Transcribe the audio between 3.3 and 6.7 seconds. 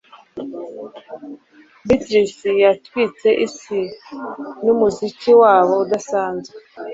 isi numuziki wabo udasanzwe